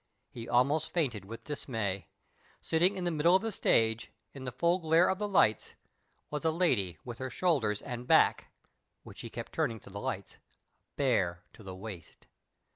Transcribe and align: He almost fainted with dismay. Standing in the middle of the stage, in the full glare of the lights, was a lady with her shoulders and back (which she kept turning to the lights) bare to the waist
He 0.31 0.49
almost 0.49 0.89
fainted 0.89 1.25
with 1.25 1.43
dismay. 1.43 2.07
Standing 2.59 2.95
in 2.95 3.03
the 3.03 3.11
middle 3.11 3.35
of 3.35 3.43
the 3.43 3.51
stage, 3.51 4.09
in 4.33 4.45
the 4.45 4.51
full 4.51 4.79
glare 4.79 5.07
of 5.07 5.19
the 5.19 5.27
lights, 5.27 5.75
was 6.31 6.43
a 6.43 6.49
lady 6.49 6.97
with 7.05 7.19
her 7.19 7.29
shoulders 7.29 7.83
and 7.83 8.07
back 8.07 8.51
(which 9.03 9.19
she 9.19 9.29
kept 9.29 9.53
turning 9.53 9.79
to 9.81 9.91
the 9.91 10.01
lights) 10.01 10.39
bare 10.95 11.43
to 11.53 11.61
the 11.61 11.75
waist 11.75 12.25